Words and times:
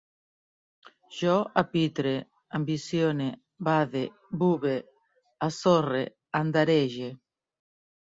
Jo 1.17 1.35
apitre, 1.63 2.13
ambicione, 2.61 3.29
bade, 3.69 4.03
bube, 4.43 4.75
assorre, 5.51 6.03
andarege 6.45 7.17